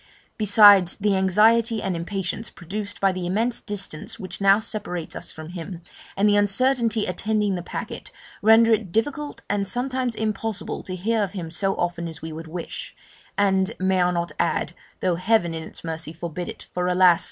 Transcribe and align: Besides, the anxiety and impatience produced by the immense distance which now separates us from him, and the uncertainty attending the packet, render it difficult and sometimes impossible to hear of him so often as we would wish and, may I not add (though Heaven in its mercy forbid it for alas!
Besides, 0.35 0.97
the 0.97 1.15
anxiety 1.15 1.79
and 1.79 1.95
impatience 1.95 2.49
produced 2.49 2.99
by 2.99 3.11
the 3.11 3.27
immense 3.27 3.61
distance 3.61 4.17
which 4.19 4.41
now 4.41 4.57
separates 4.57 5.15
us 5.15 5.31
from 5.31 5.49
him, 5.49 5.83
and 6.17 6.27
the 6.27 6.35
uncertainty 6.37 7.05
attending 7.05 7.53
the 7.53 7.61
packet, 7.61 8.11
render 8.41 8.73
it 8.73 8.91
difficult 8.91 9.43
and 9.47 9.67
sometimes 9.67 10.15
impossible 10.15 10.81
to 10.81 10.95
hear 10.95 11.21
of 11.21 11.33
him 11.33 11.51
so 11.51 11.75
often 11.75 12.07
as 12.07 12.19
we 12.19 12.33
would 12.33 12.47
wish 12.47 12.95
and, 13.37 13.75
may 13.77 14.01
I 14.01 14.09
not 14.09 14.31
add 14.39 14.73
(though 15.01 15.17
Heaven 15.17 15.53
in 15.53 15.61
its 15.61 15.83
mercy 15.83 16.13
forbid 16.13 16.49
it 16.49 16.63
for 16.73 16.87
alas! 16.87 17.19